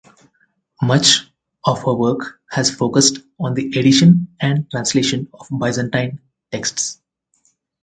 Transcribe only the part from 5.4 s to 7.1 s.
Byzantine texts.